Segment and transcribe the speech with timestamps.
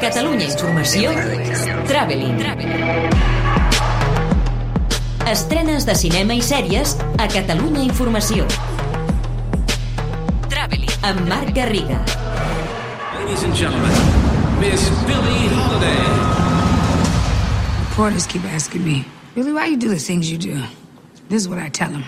[0.00, 1.10] Catalunya Informació,
[1.84, 2.38] Traveling.
[5.28, 8.46] Estrenes de cinema i sèries a Catalunya Informació.
[10.48, 12.00] Traveling, amb Marc Garriga.
[13.18, 13.92] Ladies and gentlemen,
[14.56, 16.08] Miss Billie Holiday.
[17.90, 19.04] Reporters keep asking me,
[19.34, 20.62] Billy, why you do the things you do?
[21.28, 22.04] This is what I tell them.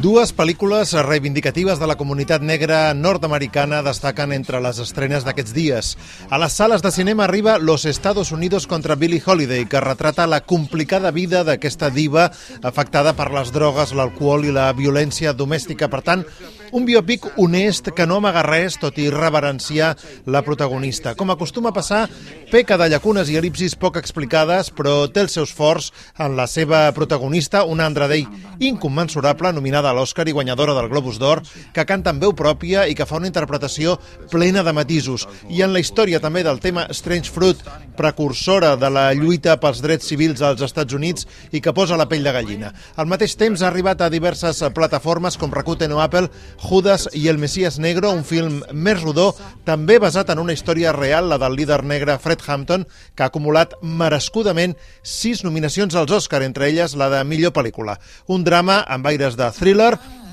[0.00, 5.90] Dues pel·lícules reivindicatives de la comunitat negra nord-americana destaquen entre les estrenes d'aquests dies.
[6.32, 10.40] A les sales de cinema arriba Los Estados Unidos contra Billie Holiday, que retrata la
[10.40, 12.30] complicada vida d'aquesta diva
[12.62, 15.90] afectada per les drogues, l'alcohol i la violència domèstica.
[15.92, 16.24] Per tant,
[16.72, 19.96] un biopic honest que no amaga res, tot i reverenciar
[20.30, 21.16] la protagonista.
[21.18, 22.04] Com acostuma a passar,
[22.50, 26.86] peca de llacunes i elipsis poc explicades, però té els seus forts en la seva
[26.96, 28.26] protagonista, una Day
[28.60, 31.42] incommensurable, nominada a l'Oscar i guanyadora del Globus d'Or,
[31.74, 33.98] que canta amb veu pròpia i que fa una interpretació
[34.30, 35.26] plena de matisos.
[35.50, 37.60] I en la història també del tema Strange Fruit,
[37.98, 42.24] precursora de la lluita pels drets civils als Estats Units i que posa la pell
[42.24, 42.72] de gallina.
[42.96, 46.30] Al mateix temps ha arribat a diverses plataformes com Rakuten o Apple
[46.62, 49.30] Judas i el Messias Negro, un film més rodó,
[49.66, 53.74] també basat en una història real, la del líder negre Fred Hampton, que ha acumulat
[53.82, 57.98] merescudament sis nominacions als Oscar, entre elles la de millor pel·lícula.
[58.28, 59.79] Un drama amb aires de thriller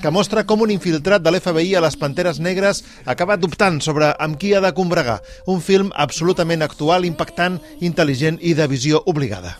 [0.02, 4.38] que mostra com un infiltrat de l'FBI a les Panteres Negres acaba dubtant sobre amb
[4.38, 5.18] qui ha de combregar.
[5.46, 9.56] Un film absolutament actual, impactant, intel·ligent i de visió obligada.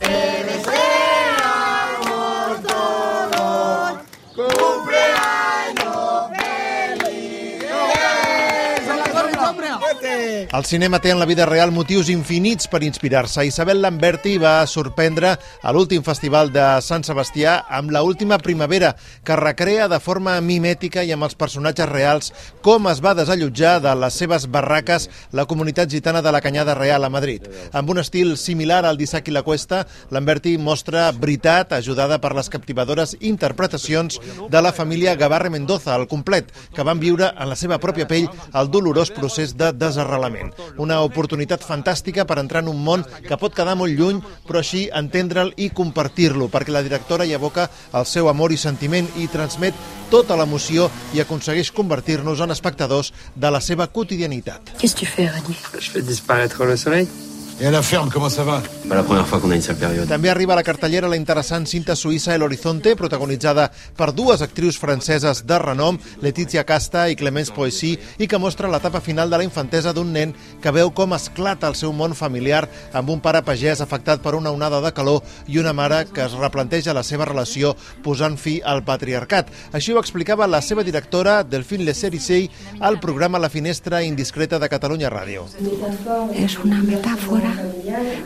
[10.47, 13.45] El cinema té en la vida real motius infinits per inspirar-se.
[13.49, 18.95] Isabel Lamberti va sorprendre a l'últim festival de Sant Sebastià amb la última primavera,
[19.25, 22.31] que recrea de forma mimètica i amb els personatges reals
[22.63, 27.05] com es va desallotjar de les seves barraques la comunitat gitana de la Canyada Real
[27.05, 27.49] a Madrid.
[27.73, 32.53] Amb un estil similar al d'Isaac i la Cuesta, Lamberti mostra veritat ajudada per les
[32.53, 37.81] captivadores interpretacions de la família Gavarre Mendoza al complet, que van viure en la seva
[37.83, 40.55] pròpia pell el dolorós procés de desarrelament Parlament.
[40.79, 44.87] Una oportunitat fantàstica per entrar en un món que pot quedar molt lluny, però així
[44.95, 49.75] entendre'l i compartir-lo, perquè la directora hi aboca el seu amor i sentiment i transmet
[50.13, 54.77] tota l'emoció i aconsegueix convertir-nos en espectadors de la seva quotidianitat.
[54.79, 57.09] Qu'est-ce que tu fais, Rani Je fais disparaître le soleil.
[57.61, 59.77] Et à la ferme, comment ça va Pas la première fois qu'on a une sale
[59.77, 60.07] période.
[60.09, 63.65] També arriba a la cartellera la interessant cinta suïssa El Horizonte, protagonitzada
[63.99, 69.01] per dues actrius franceses de renom, Letizia Casta i Clemence Poissy, i que mostra l'etapa
[69.03, 72.63] final de la infantesa d'un nen que veu com esclata el seu món familiar
[72.95, 76.39] amb un pare pagès afectat per una onada de calor i una mare que es
[76.39, 77.75] replanteja la seva relació
[78.07, 79.51] posant fi al patriarcat.
[79.75, 82.49] Així ho explicava la seva directora, Delphine Lecerissey,
[82.79, 85.49] al programa La Finestra Indiscreta de Catalunya Ràdio.
[86.39, 86.81] Es una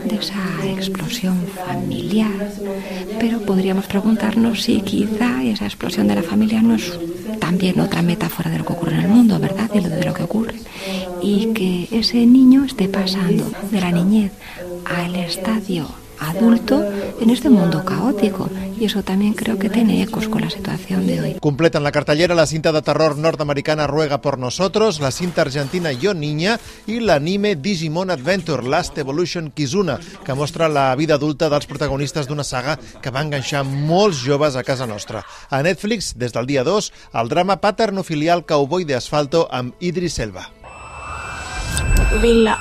[0.04, 2.50] de esa explosión familiar,
[3.20, 6.98] pero podríamos preguntarnos si quizá esa explosión de la familia no es
[7.40, 9.70] también otra metáfora de lo que ocurre en el mundo, ¿verdad?
[9.70, 10.54] De lo, de lo que ocurre.
[11.22, 14.32] Y que ese niño esté pasando de la niñez
[14.84, 16.84] al estadio adulto
[17.20, 18.48] en este mundo caótico.
[18.78, 21.36] Y eso también creo que tiene ecos con la situación de hoy.
[21.40, 26.14] Completan la cartellera la cinta de terror nord-americana Ruega por Nosotros, la cinta argentina Yo
[26.14, 32.26] Niña i l'anime Digimon Adventure, Last Evolution Kizuna, que mostra la vida adulta dels protagonistes
[32.26, 35.22] d'una saga que va enganxar molts joves a casa nostra.
[35.50, 40.50] A Netflix, des del dia 2, el drama paternofilial Cowboy de Asfalto amb Idris Elba.
[42.20, 42.54] ville.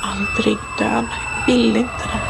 [1.47, 2.20] Ville inte det.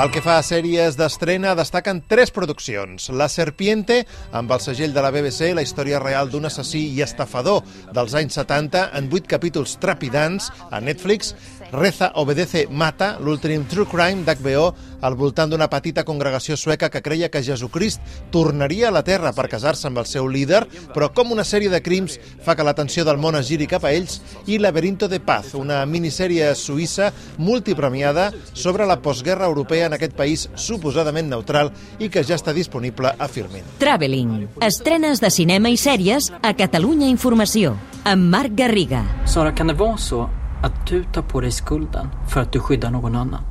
[0.00, 3.10] Pel que fa a sèries d'estrena, destaquen tres produccions.
[3.12, 3.98] La Serpiente,
[4.32, 7.60] amb el segell de la BBC, la història real d'un assassí i estafador
[7.92, 11.34] dels anys 70 en vuit capítols trepidants a Netflix.
[11.72, 14.70] Reza, Obedece, Mata, l'últim True Crime d'HBO,
[15.00, 18.02] al voltant d'una petita congregació sueca que creia que Jesucrist
[18.34, 20.64] tornaria a la Terra per casar-se amb el seu líder,
[20.94, 23.92] però com una sèrie de crims fa que l'atenció del món es giri cap a
[23.94, 30.16] ells, i Laberinto de Paz, una minissèrie suïssa multipremiada sobre la postguerra europea en aquest
[30.18, 33.64] país suposadament neutral i que ja està disponible a Filmin.
[33.78, 34.48] Traveling.
[34.66, 37.76] Estrenes de cinema i sèries a Catalunya Informació.
[38.04, 39.04] Amb Marc Garriga.
[39.28, 40.26] Sara, kan det vara så
[40.62, 43.42] att du tar på dig skulden för att du skyddar någon annan?